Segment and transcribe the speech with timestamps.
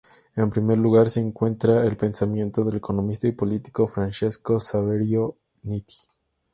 [0.35, 5.97] En primer lugar se encuentra el pensamiento del economista y político Francesco Saverio Nitti.